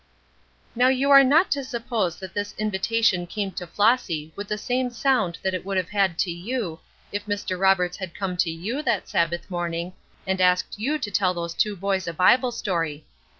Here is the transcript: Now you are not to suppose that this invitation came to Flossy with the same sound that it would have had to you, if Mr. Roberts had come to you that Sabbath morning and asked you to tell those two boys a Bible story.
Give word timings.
Now 0.73 0.87
you 0.87 1.11
are 1.11 1.23
not 1.23 1.51
to 1.51 1.63
suppose 1.63 2.17
that 2.17 2.33
this 2.33 2.55
invitation 2.57 3.27
came 3.27 3.51
to 3.51 3.67
Flossy 3.67 4.33
with 4.35 4.47
the 4.47 4.57
same 4.57 4.89
sound 4.89 5.37
that 5.43 5.53
it 5.53 5.63
would 5.63 5.77
have 5.77 5.89
had 5.91 6.17
to 6.17 6.31
you, 6.31 6.79
if 7.11 7.27
Mr. 7.27 7.59
Roberts 7.59 7.97
had 7.97 8.15
come 8.17 8.35
to 8.37 8.49
you 8.49 8.81
that 8.81 9.07
Sabbath 9.07 9.47
morning 9.51 9.93
and 10.25 10.41
asked 10.41 10.79
you 10.79 10.97
to 10.97 11.11
tell 11.11 11.35
those 11.35 11.53
two 11.53 11.75
boys 11.75 12.07
a 12.07 12.13
Bible 12.13 12.51
story. 12.51 13.05